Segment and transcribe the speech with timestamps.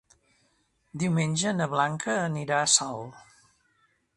[1.03, 3.37] Diumenge na Blanca anirà a Salt.